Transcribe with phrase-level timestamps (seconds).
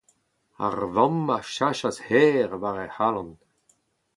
[0.65, 3.31] Ar vamm a sachas herr war hec’h alan.